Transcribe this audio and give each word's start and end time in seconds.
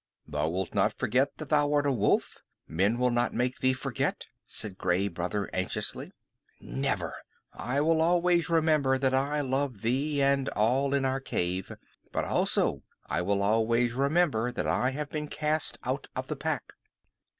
"Thou 0.27 0.49
wilt 0.49 0.73
not 0.73 0.97
forget 0.97 1.35
that 1.37 1.49
thou 1.49 1.71
art 1.73 1.85
a 1.85 1.91
wolf? 1.91 2.39
Men 2.67 2.97
will 2.97 3.11
not 3.11 3.35
make 3.35 3.59
thee 3.59 3.71
forget?" 3.73 4.25
said 4.47 4.75
Gray 4.79 5.07
Brother 5.07 5.47
anxiously. 5.53 6.11
"Never. 6.59 7.13
I 7.53 7.81
will 7.81 8.01
always 8.01 8.49
remember 8.49 8.97
that 8.97 9.13
I 9.13 9.41
love 9.41 9.83
thee 9.83 10.19
and 10.19 10.49
all 10.49 10.95
in 10.95 11.05
our 11.05 11.19
cave. 11.19 11.71
But 12.11 12.25
also 12.25 12.81
I 13.11 13.21
will 13.21 13.43
always 13.43 13.93
remember 13.93 14.51
that 14.51 14.65
I 14.65 14.89
have 14.89 15.11
been 15.11 15.27
cast 15.27 15.77
out 15.83 16.07
of 16.15 16.25
the 16.25 16.35
Pack." 16.35 16.73